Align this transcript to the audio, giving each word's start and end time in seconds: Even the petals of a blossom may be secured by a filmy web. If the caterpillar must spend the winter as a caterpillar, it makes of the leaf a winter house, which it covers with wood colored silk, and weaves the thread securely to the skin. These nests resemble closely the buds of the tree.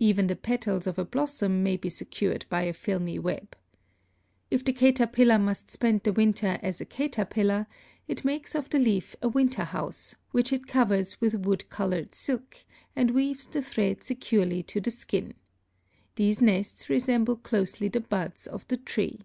Even 0.00 0.26
the 0.26 0.34
petals 0.34 0.88
of 0.88 0.98
a 0.98 1.04
blossom 1.04 1.62
may 1.62 1.76
be 1.76 1.88
secured 1.88 2.44
by 2.48 2.62
a 2.62 2.72
filmy 2.72 3.20
web. 3.20 3.54
If 4.50 4.64
the 4.64 4.72
caterpillar 4.72 5.38
must 5.38 5.70
spend 5.70 6.02
the 6.02 6.12
winter 6.12 6.58
as 6.60 6.80
a 6.80 6.84
caterpillar, 6.84 7.68
it 8.08 8.24
makes 8.24 8.56
of 8.56 8.68
the 8.68 8.80
leaf 8.80 9.14
a 9.22 9.28
winter 9.28 9.62
house, 9.62 10.16
which 10.32 10.52
it 10.52 10.66
covers 10.66 11.20
with 11.20 11.46
wood 11.46 11.70
colored 11.70 12.16
silk, 12.16 12.56
and 12.96 13.12
weaves 13.12 13.46
the 13.46 13.62
thread 13.62 14.02
securely 14.02 14.64
to 14.64 14.80
the 14.80 14.90
skin. 14.90 15.34
These 16.16 16.42
nests 16.42 16.90
resemble 16.90 17.36
closely 17.36 17.86
the 17.86 18.00
buds 18.00 18.48
of 18.48 18.66
the 18.66 18.76
tree. 18.76 19.20